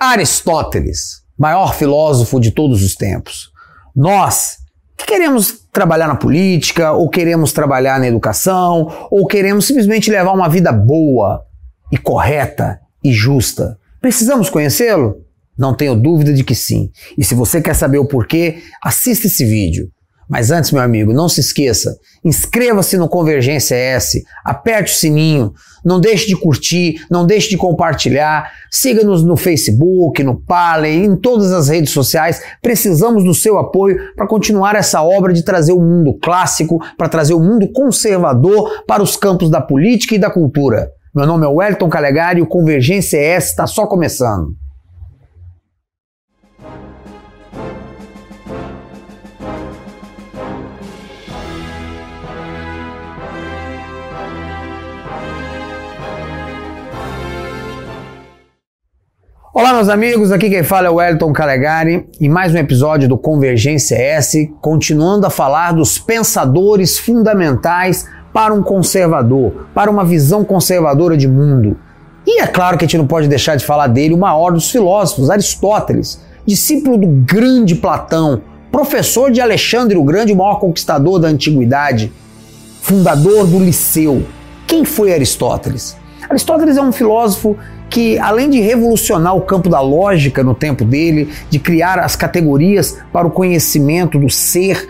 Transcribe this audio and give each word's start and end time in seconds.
Aristóteles, 0.00 1.22
maior 1.36 1.74
filósofo 1.74 2.40
de 2.40 2.50
todos 2.50 2.82
os 2.82 2.94
tempos. 2.94 3.50
Nós 3.94 4.56
que 4.96 5.04
queremos 5.04 5.66
trabalhar 5.70 6.08
na 6.08 6.14
política, 6.14 6.92
ou 6.92 7.10
queremos 7.10 7.52
trabalhar 7.52 8.00
na 8.00 8.06
educação, 8.06 9.08
ou 9.10 9.26
queremos 9.26 9.66
simplesmente 9.66 10.10
levar 10.10 10.32
uma 10.32 10.48
vida 10.48 10.72
boa 10.72 11.44
e 11.92 11.98
correta 11.98 12.80
e 13.04 13.12
justa. 13.12 13.78
Precisamos 14.00 14.48
conhecê-lo? 14.48 15.16
Não 15.56 15.74
tenho 15.74 15.94
dúvida 15.94 16.32
de 16.32 16.44
que 16.44 16.54
sim. 16.54 16.90
E 17.18 17.22
se 17.22 17.34
você 17.34 17.60
quer 17.60 17.74
saber 17.74 17.98
o 17.98 18.06
porquê, 18.06 18.62
assista 18.82 19.26
esse 19.26 19.44
vídeo. 19.44 19.90
Mas 20.30 20.52
antes, 20.52 20.70
meu 20.70 20.80
amigo, 20.80 21.12
não 21.12 21.28
se 21.28 21.40
esqueça, 21.40 21.98
inscreva-se 22.24 22.96
no 22.96 23.08
Convergência 23.08 23.74
S, 23.74 24.22
aperte 24.44 24.92
o 24.92 24.96
sininho, 24.96 25.52
não 25.84 25.98
deixe 25.98 26.28
de 26.28 26.36
curtir, 26.36 27.04
não 27.10 27.26
deixe 27.26 27.48
de 27.48 27.56
compartilhar, 27.56 28.48
siga-nos 28.70 29.24
no 29.24 29.36
Facebook, 29.36 30.22
no 30.22 30.40
Parler, 30.40 31.02
em 31.02 31.16
todas 31.16 31.50
as 31.50 31.68
redes 31.68 31.90
sociais. 31.90 32.40
Precisamos 32.62 33.24
do 33.24 33.34
seu 33.34 33.58
apoio 33.58 33.98
para 34.14 34.28
continuar 34.28 34.76
essa 34.76 35.02
obra 35.02 35.32
de 35.32 35.44
trazer 35.44 35.72
o 35.72 35.80
mundo 35.80 36.16
clássico, 36.22 36.80
para 36.96 37.08
trazer 37.08 37.34
o 37.34 37.40
mundo 37.40 37.66
conservador 37.72 38.84
para 38.86 39.02
os 39.02 39.16
campos 39.16 39.50
da 39.50 39.60
política 39.60 40.14
e 40.14 40.18
da 40.18 40.30
cultura. 40.30 40.92
Meu 41.12 41.26
nome 41.26 41.44
é 41.44 41.48
Wellington 41.48 41.88
Calegari 41.88 42.38
e 42.38 42.42
o 42.42 42.46
Convergência 42.46 43.18
S 43.18 43.48
está 43.48 43.66
só 43.66 43.84
começando. 43.84 44.59
Olá, 59.60 59.74
meus 59.74 59.90
amigos, 59.90 60.32
aqui 60.32 60.48
quem 60.48 60.62
fala 60.62 60.86
é 60.86 60.90
o 60.90 60.94
Wellington 60.94 61.34
Calegari 61.34 62.08
e 62.18 62.30
mais 62.30 62.54
um 62.54 62.56
episódio 62.56 63.06
do 63.06 63.18
Convergência 63.18 63.94
S, 63.94 64.50
continuando 64.58 65.26
a 65.26 65.30
falar 65.30 65.72
dos 65.72 65.98
pensadores 65.98 66.98
fundamentais 66.98 68.08
para 68.32 68.54
um 68.54 68.62
conservador, 68.62 69.66
para 69.74 69.90
uma 69.90 70.02
visão 70.02 70.42
conservadora 70.44 71.14
de 71.14 71.28
mundo. 71.28 71.76
E 72.26 72.40
é 72.40 72.46
claro 72.46 72.78
que 72.78 72.86
a 72.86 72.88
gente 72.88 72.96
não 72.96 73.06
pode 73.06 73.28
deixar 73.28 73.54
de 73.54 73.66
falar 73.66 73.88
dele, 73.88 74.14
o 74.14 74.18
maior 74.18 74.50
dos 74.50 74.70
filósofos, 74.70 75.28
Aristóteles, 75.28 76.24
discípulo 76.46 76.96
do 76.96 77.08
grande 77.08 77.74
Platão, 77.74 78.40
professor 78.72 79.30
de 79.30 79.42
Alexandre 79.42 79.98
o 79.98 80.02
Grande, 80.02 80.32
o 80.32 80.36
maior 80.36 80.58
conquistador 80.58 81.18
da 81.18 81.28
antiguidade, 81.28 82.10
fundador 82.80 83.46
do 83.46 83.58
Liceu. 83.58 84.24
Quem 84.66 84.86
foi 84.86 85.12
Aristóteles? 85.12 85.98
Aristóteles 86.30 86.78
é 86.78 86.82
um 86.82 86.92
filósofo 86.92 87.58
que, 87.90 88.18
além 88.20 88.48
de 88.48 88.60
revolucionar 88.60 89.36
o 89.36 89.42
campo 89.42 89.68
da 89.68 89.80
lógica 89.80 90.44
no 90.44 90.54
tempo 90.54 90.84
dele, 90.84 91.28
de 91.50 91.58
criar 91.58 91.98
as 91.98 92.14
categorias 92.14 92.96
para 93.12 93.26
o 93.26 93.30
conhecimento 93.30 94.18
do 94.18 94.30
ser, 94.30 94.88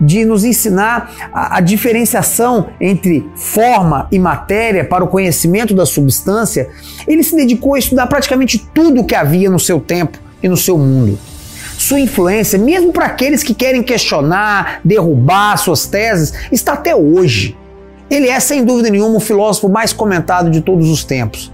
de 0.00 0.24
nos 0.24 0.42
ensinar 0.44 1.30
a, 1.32 1.58
a, 1.58 1.60
diferenciação 1.60 2.70
entre 2.80 3.24
forma 3.36 4.08
e 4.10 4.18
matéria 4.18 4.84
para 4.84 5.04
o 5.04 5.08
conhecimento 5.08 5.72
da 5.72 5.86
substância, 5.86 6.68
ele 7.06 7.22
se 7.22 7.36
dedicou 7.36 7.74
a 7.74 7.78
estudar 7.78 8.08
praticamente 8.08 8.58
tudo 8.74 9.02
o 9.02 9.04
que 9.04 9.14
havia 9.14 9.48
no 9.48 9.60
seu 9.60 9.78
tempo 9.78 10.18
e 10.42 10.48
no 10.48 10.56
seu 10.56 10.76
mundo. 10.76 11.16
Sua 11.78 12.00
influência, 12.00 12.58
mesmo 12.58 12.92
para 12.92 13.06
aqueles 13.06 13.44
que 13.44 13.54
querem 13.54 13.82
questionar, 13.82 14.80
derrubar 14.84 15.56
suas 15.56 15.86
teses, 15.86 16.32
está 16.50 16.72
até 16.72 16.94
hoje. 16.96 17.56
Ele 18.10 18.28
é, 18.28 18.38
sem 18.40 18.64
dúvida 18.64 18.90
nenhuma, 18.90 19.16
o 19.16 19.20
filósofo 19.20 19.68
mais 19.68 19.92
comentado 19.92 20.50
de 20.50 20.60
todos 20.60 20.90
os 20.90 21.04
tempos. 21.04 21.52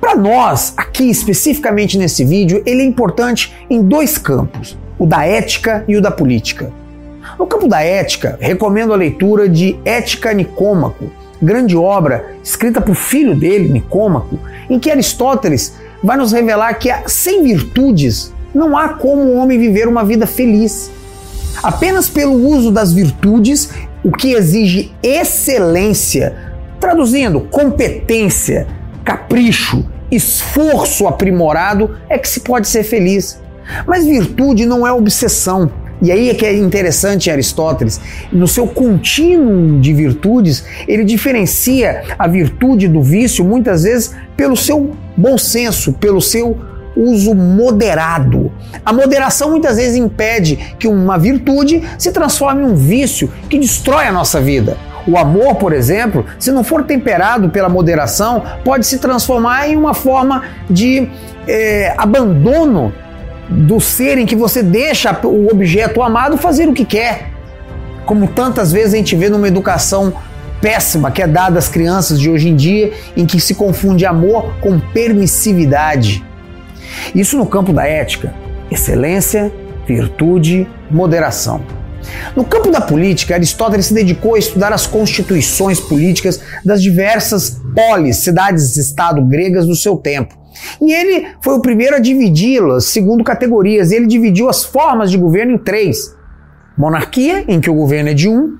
Para 0.00 0.16
nós, 0.16 0.74
aqui 0.76 1.10
especificamente 1.10 1.98
nesse 1.98 2.24
vídeo, 2.24 2.62
ele 2.66 2.82
é 2.82 2.84
importante 2.84 3.54
em 3.68 3.82
dois 3.82 4.18
campos: 4.18 4.78
o 4.98 5.06
da 5.06 5.24
ética 5.24 5.84
e 5.88 5.96
o 5.96 6.02
da 6.02 6.10
política. 6.10 6.72
No 7.38 7.46
campo 7.46 7.68
da 7.68 7.82
ética, 7.82 8.36
recomendo 8.40 8.92
a 8.92 8.96
leitura 8.96 9.48
de 9.48 9.78
Ética 9.84 10.32
Nicômaco, 10.32 11.10
grande 11.40 11.76
obra 11.76 12.34
escrita 12.42 12.80
por 12.80 12.94
filho 12.94 13.34
dele, 13.34 13.68
Nicômaco, 13.68 14.38
em 14.68 14.78
que 14.78 14.90
Aristóteles 14.90 15.74
vai 16.02 16.16
nos 16.16 16.32
revelar 16.32 16.74
que 16.74 16.90
sem 17.06 17.42
virtudes 17.42 18.32
não 18.54 18.76
há 18.76 18.90
como 18.90 19.22
o 19.22 19.36
homem 19.36 19.58
viver 19.58 19.86
uma 19.86 20.04
vida 20.04 20.26
feliz. 20.26 20.90
Apenas 21.62 22.08
pelo 22.08 22.34
uso 22.34 22.70
das 22.70 22.92
virtudes, 22.92 23.70
o 24.02 24.10
que 24.10 24.32
exige 24.32 24.92
excelência, 25.02 26.34
traduzindo 26.78 27.40
competência, 27.40 28.66
capricho, 29.10 29.84
esforço 30.08 31.08
aprimorado 31.08 31.96
é 32.08 32.16
que 32.16 32.28
se 32.28 32.40
pode 32.40 32.68
ser 32.68 32.84
feliz. 32.84 33.40
Mas 33.84 34.06
virtude 34.06 34.64
não 34.64 34.86
é 34.86 34.92
obsessão. 34.92 35.68
E 36.00 36.12
aí 36.12 36.30
é 36.30 36.34
que 36.34 36.46
é 36.46 36.56
interessante 36.56 37.28
Aristóteles, 37.28 38.00
no 38.32 38.46
seu 38.46 38.68
contínuo 38.68 39.80
de 39.80 39.92
virtudes, 39.92 40.64
ele 40.86 41.04
diferencia 41.04 42.04
a 42.18 42.26
virtude 42.28 42.86
do 42.86 43.02
vício 43.02 43.44
muitas 43.44 43.82
vezes 43.82 44.14
pelo 44.36 44.56
seu 44.56 44.92
bom 45.16 45.36
senso, 45.36 45.92
pelo 45.94 46.22
seu 46.22 46.56
uso 46.96 47.34
moderado. 47.34 48.50
A 48.84 48.92
moderação 48.92 49.50
muitas 49.50 49.76
vezes 49.76 49.96
impede 49.96 50.56
que 50.78 50.86
uma 50.86 51.18
virtude 51.18 51.82
se 51.98 52.12
transforme 52.12 52.62
em 52.62 52.66
um 52.66 52.76
vício 52.76 53.30
que 53.48 53.58
destrói 53.58 54.06
a 54.06 54.12
nossa 54.12 54.40
vida. 54.40 54.78
O 55.06 55.16
amor, 55.16 55.56
por 55.56 55.72
exemplo, 55.72 56.24
se 56.38 56.50
não 56.50 56.62
for 56.62 56.84
temperado 56.84 57.48
pela 57.48 57.68
moderação, 57.68 58.42
pode 58.64 58.86
se 58.86 58.98
transformar 58.98 59.68
em 59.68 59.76
uma 59.76 59.94
forma 59.94 60.42
de 60.68 61.08
é, 61.46 61.94
abandono 61.96 62.92
do 63.48 63.80
ser 63.80 64.18
em 64.18 64.26
que 64.26 64.36
você 64.36 64.62
deixa 64.62 65.18
o 65.24 65.48
objeto 65.50 66.02
amado 66.02 66.36
fazer 66.36 66.68
o 66.68 66.72
que 66.72 66.84
quer. 66.84 67.30
Como 68.06 68.28
tantas 68.28 68.72
vezes 68.72 68.94
a 68.94 68.96
gente 68.96 69.16
vê 69.16 69.28
numa 69.28 69.48
educação 69.48 70.12
péssima 70.60 71.10
que 71.10 71.22
é 71.22 71.26
dada 71.26 71.58
às 71.58 71.68
crianças 71.68 72.20
de 72.20 72.30
hoje 72.30 72.48
em 72.48 72.56
dia, 72.56 72.92
em 73.16 73.26
que 73.26 73.40
se 73.40 73.54
confunde 73.54 74.04
amor 74.04 74.54
com 74.60 74.78
permissividade. 74.78 76.24
Isso 77.14 77.36
no 77.36 77.46
campo 77.46 77.72
da 77.72 77.86
ética, 77.86 78.32
excelência, 78.70 79.50
virtude, 79.86 80.68
moderação. 80.90 81.79
No 82.34 82.44
campo 82.44 82.70
da 82.70 82.80
política, 82.80 83.34
Aristóteles 83.34 83.86
se 83.86 83.94
dedicou 83.94 84.34
a 84.34 84.38
estudar 84.38 84.72
as 84.72 84.86
constituições 84.86 85.80
políticas 85.80 86.40
das 86.64 86.82
diversas 86.82 87.60
polis, 87.74 88.18
cidades-estado 88.18 89.24
gregas 89.24 89.66
do 89.66 89.74
seu 89.74 89.96
tempo. 89.96 90.38
E 90.80 90.92
ele 90.92 91.28
foi 91.40 91.54
o 91.54 91.60
primeiro 91.60 91.96
a 91.96 91.98
dividi-las 91.98 92.86
segundo 92.86 93.24
categorias. 93.24 93.92
Ele 93.92 94.06
dividiu 94.06 94.48
as 94.48 94.64
formas 94.64 95.10
de 95.10 95.18
governo 95.18 95.52
em 95.52 95.58
três: 95.58 96.14
monarquia, 96.76 97.44
em 97.48 97.60
que 97.60 97.70
o 97.70 97.74
governo 97.74 98.10
é 98.10 98.14
de 98.14 98.28
um, 98.28 98.58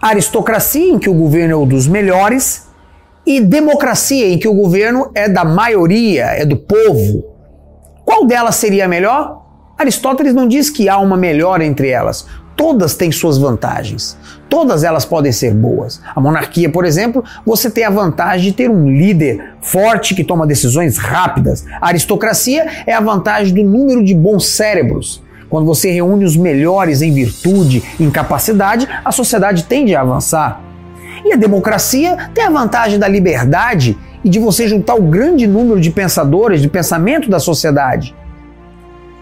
aristocracia, 0.00 0.92
em 0.92 0.98
que 0.98 1.08
o 1.08 1.14
governo 1.14 1.52
é 1.52 1.56
o 1.56 1.66
dos 1.66 1.86
melhores, 1.86 2.68
e 3.24 3.40
democracia, 3.40 4.28
em 4.28 4.38
que 4.38 4.48
o 4.48 4.54
governo 4.54 5.10
é 5.14 5.28
da 5.28 5.44
maioria, 5.44 6.24
é 6.24 6.44
do 6.44 6.56
povo. 6.56 7.24
Qual 8.04 8.26
delas 8.26 8.56
seria 8.56 8.86
a 8.86 8.88
melhor? 8.88 9.40
Aristóteles 9.78 10.34
não 10.34 10.46
diz 10.46 10.70
que 10.70 10.88
há 10.88 10.98
uma 10.98 11.16
melhor 11.16 11.60
entre 11.60 11.88
elas. 11.88 12.26
Todas 12.56 12.94
têm 12.94 13.10
suas 13.10 13.38
vantagens. 13.38 14.16
Todas 14.48 14.84
elas 14.84 15.04
podem 15.04 15.32
ser 15.32 15.54
boas. 15.54 16.00
A 16.14 16.20
monarquia, 16.20 16.70
por 16.70 16.84
exemplo, 16.84 17.24
você 17.44 17.70
tem 17.70 17.84
a 17.84 17.90
vantagem 17.90 18.50
de 18.50 18.56
ter 18.56 18.70
um 18.70 18.88
líder 18.88 19.54
forte 19.60 20.14
que 20.14 20.22
toma 20.22 20.46
decisões 20.46 20.98
rápidas. 20.98 21.64
A 21.80 21.88
aristocracia 21.88 22.66
é 22.86 22.92
a 22.92 23.00
vantagem 23.00 23.54
do 23.54 23.64
número 23.64 24.04
de 24.04 24.14
bons 24.14 24.46
cérebros. 24.46 25.22
Quando 25.48 25.66
você 25.66 25.90
reúne 25.90 26.24
os 26.24 26.36
melhores 26.36 27.02
em 27.02 27.12
virtude, 27.12 27.82
em 27.98 28.10
capacidade, 28.10 28.88
a 29.04 29.10
sociedade 29.10 29.64
tende 29.64 29.94
a 29.94 30.02
avançar. 30.02 30.60
E 31.24 31.32
a 31.32 31.36
democracia 31.36 32.30
tem 32.34 32.44
a 32.44 32.50
vantagem 32.50 32.98
da 32.98 33.08
liberdade 33.08 33.98
e 34.24 34.28
de 34.28 34.38
você 34.38 34.68
juntar 34.68 34.94
o 34.94 35.02
grande 35.02 35.46
número 35.46 35.80
de 35.80 35.90
pensadores, 35.90 36.60
de 36.60 36.68
pensamento 36.68 37.28
da 37.28 37.38
sociedade. 37.38 38.14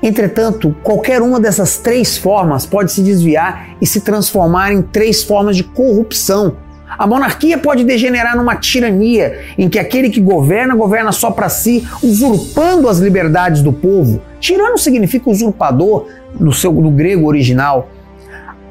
Entretanto, 0.03 0.75
qualquer 0.83 1.21
uma 1.21 1.39
dessas 1.39 1.77
três 1.77 2.17
formas 2.17 2.65
pode 2.65 2.91
se 2.91 3.03
desviar 3.03 3.77
e 3.81 3.87
se 3.87 4.01
transformar 4.01 4.73
em 4.73 4.81
três 4.81 5.23
formas 5.23 5.57
de 5.57 5.65
corrupção. 5.65 6.57
A 6.99 7.07
monarquia 7.07 7.57
pode 7.57 7.85
degenerar 7.85 8.37
numa 8.37 8.57
tirania, 8.57 9.39
em 9.57 9.69
que 9.69 9.79
aquele 9.79 10.11
que 10.11 10.21
governa, 10.21 10.75
governa 10.75 11.13
só 11.13 11.31
para 11.31 11.49
si, 11.49 11.87
usurpando 12.03 12.89
as 12.89 12.99
liberdades 12.99 13.63
do 13.63 13.73
povo. 13.73 14.21
Tirano 14.41 14.77
significa 14.77 15.31
usurpador 15.31 16.09
no, 16.39 16.53
seu, 16.53 16.73
no 16.73 16.91
grego 16.91 17.27
original. 17.27 17.89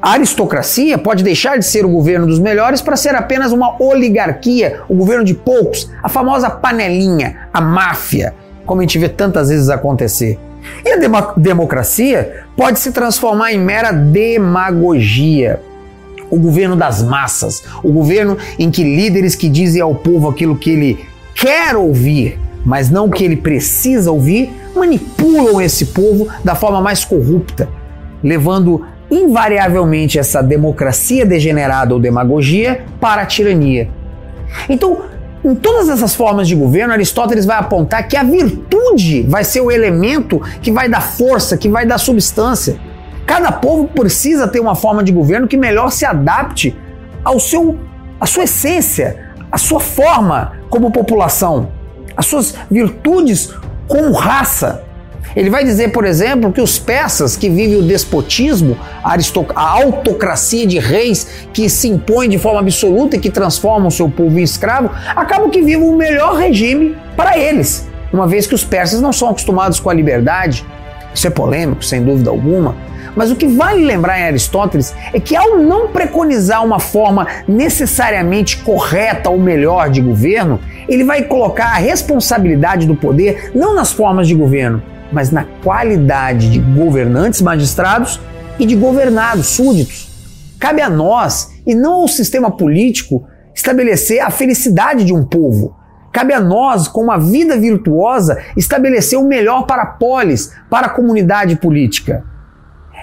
A 0.02 0.12
aristocracia 0.12 0.98
pode 0.98 1.22
deixar 1.22 1.58
de 1.58 1.64
ser 1.64 1.84
o 1.84 1.90
governo 1.90 2.26
dos 2.26 2.38
melhores 2.38 2.80
para 2.80 2.96
ser 2.96 3.14
apenas 3.14 3.52
uma 3.52 3.80
oligarquia, 3.82 4.80
o 4.88 4.94
governo 4.94 5.24
de 5.24 5.34
poucos, 5.34 5.90
a 6.02 6.08
famosa 6.08 6.50
panelinha, 6.50 7.48
a 7.52 7.60
máfia, 7.60 8.34
como 8.66 8.80
a 8.80 8.84
gente 8.84 8.98
vê 8.98 9.08
tantas 9.08 9.48
vezes 9.48 9.68
acontecer. 9.68 10.38
E 10.84 10.92
a 10.92 11.30
democracia 11.36 12.44
pode 12.56 12.78
se 12.78 12.92
transformar 12.92 13.52
em 13.52 13.58
mera 13.58 13.92
demagogia. 13.92 15.60
O 16.30 16.38
governo 16.38 16.76
das 16.76 17.02
massas, 17.02 17.64
o 17.82 17.90
governo 17.90 18.38
em 18.58 18.70
que 18.70 18.84
líderes 18.84 19.34
que 19.34 19.48
dizem 19.48 19.82
ao 19.82 19.94
povo 19.94 20.28
aquilo 20.28 20.56
que 20.56 20.70
ele 20.70 21.04
quer 21.34 21.74
ouvir, 21.74 22.38
mas 22.64 22.88
não 22.88 23.06
o 23.06 23.10
que 23.10 23.24
ele 23.24 23.36
precisa 23.36 24.12
ouvir, 24.12 24.52
manipulam 24.76 25.60
esse 25.60 25.86
povo 25.86 26.28
da 26.44 26.54
forma 26.54 26.80
mais 26.80 27.04
corrupta, 27.04 27.68
levando 28.22 28.86
invariavelmente 29.10 30.20
essa 30.20 30.40
democracia 30.40 31.26
degenerada 31.26 31.92
ou 31.92 31.98
demagogia 31.98 32.84
para 33.00 33.22
a 33.22 33.26
tirania. 33.26 33.88
Então, 34.68 35.02
em 35.44 35.54
todas 35.54 35.88
essas 35.88 36.14
formas 36.14 36.46
de 36.46 36.54
governo, 36.54 36.92
Aristóteles 36.92 37.46
vai 37.46 37.56
apontar 37.56 38.06
que 38.06 38.16
a 38.16 38.22
virtude 38.22 39.22
vai 39.22 39.42
ser 39.42 39.60
o 39.62 39.70
elemento 39.70 40.40
que 40.60 40.70
vai 40.70 40.88
dar 40.88 41.00
força, 41.00 41.56
que 41.56 41.68
vai 41.68 41.86
dar 41.86 41.98
substância. 41.98 42.78
Cada 43.26 43.50
povo 43.50 43.88
precisa 43.88 44.46
ter 44.46 44.60
uma 44.60 44.74
forma 44.74 45.02
de 45.02 45.10
governo 45.12 45.48
que 45.48 45.56
melhor 45.56 45.90
se 45.90 46.04
adapte 46.04 46.76
ao 47.24 47.40
seu, 47.40 47.78
à 48.20 48.26
sua 48.26 48.44
essência, 48.44 49.32
à 49.50 49.56
sua 49.56 49.80
forma 49.80 50.52
como 50.68 50.90
população, 50.90 51.70
às 52.16 52.26
suas 52.26 52.54
virtudes 52.70 53.54
como 53.88 54.12
raça. 54.12 54.84
Ele 55.34 55.50
vai 55.50 55.64
dizer, 55.64 55.92
por 55.92 56.04
exemplo, 56.04 56.52
que 56.52 56.60
os 56.60 56.78
persas 56.78 57.36
que 57.36 57.48
vivem 57.48 57.76
o 57.76 57.82
despotismo, 57.82 58.76
a, 59.02 59.16
a 59.54 59.68
autocracia 59.82 60.66
de 60.66 60.78
reis 60.78 61.46
que 61.52 61.68
se 61.68 61.88
impõe 61.88 62.28
de 62.28 62.38
forma 62.38 62.60
absoluta 62.60 63.16
e 63.16 63.20
que 63.20 63.30
transformam 63.30 63.88
o 63.88 63.92
seu 63.92 64.08
povo 64.08 64.38
em 64.38 64.42
escravo, 64.42 64.90
acabam 65.14 65.50
que 65.50 65.62
vivem 65.62 65.88
o 65.88 65.96
melhor 65.96 66.36
regime 66.36 66.96
para 67.16 67.38
eles, 67.38 67.88
uma 68.12 68.26
vez 68.26 68.46
que 68.46 68.54
os 68.54 68.64
persas 68.64 69.00
não 69.00 69.12
são 69.12 69.28
acostumados 69.28 69.78
com 69.78 69.90
a 69.90 69.94
liberdade. 69.94 70.64
Isso 71.14 71.26
é 71.26 71.30
polêmico, 71.30 71.84
sem 71.84 72.02
dúvida 72.02 72.30
alguma, 72.30 72.76
mas 73.16 73.30
o 73.30 73.36
que 73.36 73.46
vale 73.46 73.84
lembrar 73.84 74.18
em 74.18 74.24
Aristóteles 74.24 74.94
é 75.12 75.18
que, 75.18 75.34
ao 75.34 75.58
não 75.58 75.88
preconizar 75.88 76.64
uma 76.64 76.78
forma 76.78 77.26
necessariamente 77.46 78.58
correta 78.58 79.30
ou 79.30 79.38
melhor 79.38 79.90
de 79.90 80.00
governo, 80.00 80.60
ele 80.88 81.04
vai 81.04 81.22
colocar 81.22 81.66
a 81.66 81.74
responsabilidade 81.74 82.86
do 82.86 82.94
poder 82.94 83.50
não 83.54 83.74
nas 83.74 83.92
formas 83.92 84.28
de 84.28 84.34
governo, 84.34 84.82
mas 85.12 85.30
na 85.30 85.44
qualidade 85.62 86.50
de 86.50 86.58
governantes 86.58 87.42
magistrados 87.42 88.20
e 88.58 88.66
de 88.66 88.76
governados 88.76 89.46
súditos. 89.46 90.08
Cabe 90.58 90.82
a 90.82 90.90
nós, 90.90 91.50
e 91.66 91.74
não 91.74 91.94
ao 91.94 92.08
sistema 92.08 92.50
político, 92.50 93.26
estabelecer 93.54 94.20
a 94.20 94.30
felicidade 94.30 95.04
de 95.04 95.14
um 95.14 95.24
povo. 95.24 95.74
Cabe 96.12 96.34
a 96.34 96.40
nós, 96.40 96.88
com 96.88 97.02
uma 97.02 97.18
vida 97.18 97.56
virtuosa, 97.58 98.38
estabelecer 98.56 99.18
o 99.18 99.26
melhor 99.26 99.64
para 99.64 99.82
a 99.82 99.86
polis, 99.86 100.52
para 100.68 100.88
a 100.88 100.90
comunidade 100.90 101.56
política. 101.56 102.24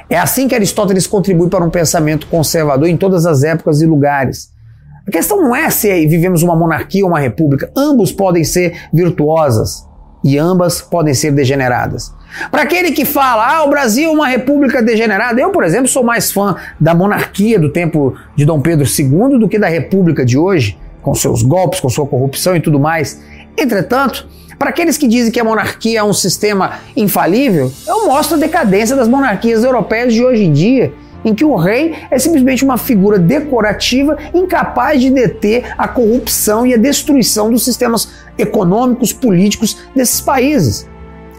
É 0.09 0.17
assim 0.17 0.47
que 0.47 0.55
Aristóteles 0.55 1.07
contribui 1.07 1.49
para 1.49 1.63
um 1.63 1.69
pensamento 1.69 2.27
conservador 2.27 2.87
em 2.87 2.97
todas 2.97 3.25
as 3.25 3.43
épocas 3.43 3.81
e 3.81 3.85
lugares. 3.85 4.51
A 5.07 5.11
questão 5.11 5.41
não 5.41 5.55
é 5.55 5.69
se 5.69 6.05
vivemos 6.05 6.43
uma 6.43 6.55
monarquia 6.55 7.03
ou 7.03 7.09
uma 7.09 7.19
república, 7.19 7.71
ambos 7.75 8.11
podem 8.11 8.43
ser 8.43 8.77
virtuosas 8.93 9.86
e 10.27 10.37
ambas 10.37 10.81
podem 10.81 11.13
ser 11.13 11.31
degeneradas. 11.31 12.13
Para 12.51 12.63
aquele 12.63 12.91
que 12.91 13.05
fala, 13.05 13.59
ah, 13.59 13.63
o 13.63 13.69
Brasil 13.69 14.09
é 14.09 14.13
uma 14.13 14.27
república 14.27 14.81
degenerada, 14.81 15.39
eu, 15.39 15.51
por 15.51 15.63
exemplo, 15.63 15.87
sou 15.87 16.03
mais 16.03 16.33
fã 16.33 16.57
da 16.77 16.93
monarquia 16.93 17.57
do 17.57 17.69
tempo 17.69 18.13
de 18.35 18.43
Dom 18.43 18.59
Pedro 18.59 18.85
II 18.85 19.39
do 19.39 19.47
que 19.47 19.57
da 19.57 19.69
república 19.69 20.25
de 20.25 20.37
hoje, 20.37 20.77
com 21.01 21.15
seus 21.15 21.41
golpes, 21.41 21.79
com 21.79 21.87
sua 21.87 22.05
corrupção 22.05 22.57
e 22.57 22.59
tudo 22.59 22.77
mais. 22.77 23.21
Entretanto, 23.57 24.27
para 24.59 24.69
aqueles 24.69 24.97
que 24.97 25.07
dizem 25.07 25.31
que 25.31 25.39
a 25.39 25.45
monarquia 25.45 25.99
é 25.99 26.03
um 26.03 26.11
sistema 26.11 26.73
infalível, 26.93 27.71
eu 27.87 28.05
mostro 28.05 28.35
a 28.35 28.39
decadência 28.39 28.97
das 28.97 29.07
monarquias 29.07 29.63
europeias 29.63 30.13
de 30.13 30.25
hoje 30.25 30.43
em 30.43 30.51
dia 30.51 30.91
em 31.23 31.33
que 31.33 31.45
o 31.45 31.55
rei 31.55 31.95
é 32.09 32.19
simplesmente 32.19 32.63
uma 32.63 32.77
figura 32.77 33.17
decorativa 33.19 34.17
incapaz 34.33 35.01
de 35.01 35.09
deter 35.09 35.73
a 35.77 35.87
corrupção 35.87 36.65
e 36.65 36.73
a 36.73 36.77
destruição 36.77 37.51
dos 37.51 37.63
sistemas 37.63 38.09
econômicos, 38.37 39.11
políticos 39.13 39.77
desses 39.95 40.21
países. 40.21 40.87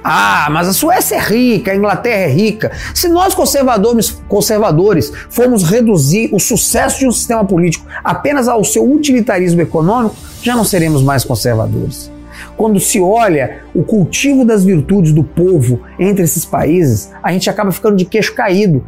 Ah, 0.02 0.48
mas 0.50 0.68
a 0.68 0.72
Suécia 0.72 1.16
é 1.16 1.20
rica, 1.20 1.72
a 1.72 1.76
Inglaterra 1.76 2.22
é 2.22 2.28
rica. 2.28 2.72
Se 2.94 3.08
nós 3.08 3.34
conservadores, 3.34 4.10
conservadores 4.28 5.12
formos 5.28 5.64
reduzir 5.64 6.30
o 6.32 6.38
sucesso 6.38 7.00
de 7.00 7.06
um 7.06 7.12
sistema 7.12 7.44
político 7.44 7.86
apenas 8.02 8.48
ao 8.48 8.62
seu 8.64 8.90
utilitarismo 8.90 9.60
econômico, 9.60 10.16
já 10.42 10.54
não 10.54 10.64
seremos 10.64 11.02
mais 11.02 11.24
conservadores. 11.24 12.10
Quando 12.56 12.80
se 12.80 13.00
olha 13.00 13.62
o 13.74 13.82
cultivo 13.82 14.44
das 14.44 14.64
virtudes 14.64 15.12
do 15.12 15.24
povo 15.24 15.80
entre 15.98 16.24
esses 16.24 16.44
países, 16.44 17.12
a 17.22 17.32
gente 17.32 17.50
acaba 17.50 17.72
ficando 17.72 17.96
de 17.96 18.04
queixo 18.04 18.34
caído 18.34 18.84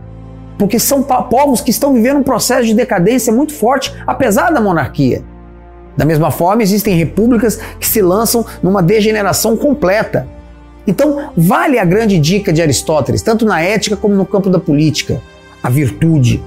porque 0.60 0.78
são 0.78 1.02
povos 1.02 1.62
que 1.62 1.70
estão 1.70 1.94
vivendo 1.94 2.18
um 2.18 2.22
processo 2.22 2.66
de 2.66 2.74
decadência 2.74 3.32
muito 3.32 3.54
forte, 3.54 3.94
apesar 4.06 4.50
da 4.50 4.60
monarquia. 4.60 5.24
Da 5.96 6.04
mesma 6.04 6.30
forma, 6.30 6.62
existem 6.62 6.94
repúblicas 6.94 7.58
que 7.80 7.86
se 7.86 8.02
lançam 8.02 8.44
numa 8.62 8.82
degeneração 8.82 9.56
completa. 9.56 10.28
Então, 10.86 11.30
vale 11.34 11.78
a 11.78 11.84
grande 11.86 12.18
dica 12.18 12.52
de 12.52 12.60
Aristóteles, 12.60 13.22
tanto 13.22 13.46
na 13.46 13.62
ética 13.62 13.96
como 13.96 14.14
no 14.14 14.26
campo 14.26 14.50
da 14.50 14.58
política. 14.58 15.22
A 15.62 15.70
virtude, 15.70 16.42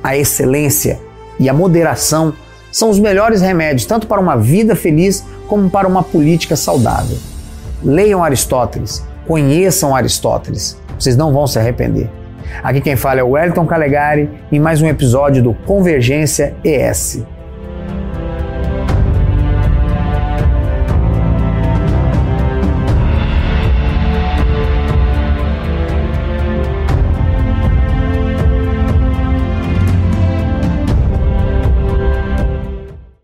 a 0.00 0.16
excelência 0.16 1.00
e 1.40 1.48
a 1.48 1.52
moderação 1.52 2.32
são 2.70 2.88
os 2.88 3.00
melhores 3.00 3.40
remédios, 3.40 3.84
tanto 3.84 4.06
para 4.06 4.20
uma 4.20 4.36
vida 4.36 4.76
feliz 4.76 5.24
como 5.48 5.68
para 5.68 5.88
uma 5.88 6.04
política 6.04 6.54
saudável. 6.54 7.16
Leiam 7.82 8.22
Aristóteles, 8.22 9.04
conheçam 9.26 9.92
Aristóteles, 9.92 10.76
vocês 10.96 11.16
não 11.16 11.32
vão 11.32 11.48
se 11.48 11.58
arrepender. 11.58 12.08
Aqui 12.62 12.80
quem 12.80 12.96
fala 12.96 13.20
é 13.20 13.22
o 13.22 13.30
Wellington 13.30 13.66
Calegari 13.66 14.28
em 14.50 14.58
mais 14.58 14.80
um 14.82 14.86
episódio 14.86 15.42
do 15.42 15.54
Convergência 15.54 16.54
ES. 16.64 17.24